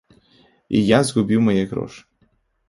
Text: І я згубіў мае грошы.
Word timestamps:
І 0.79 0.81
я 0.81 0.99
згубіў 1.09 1.45
мае 1.49 1.59
грошы. 1.75 2.01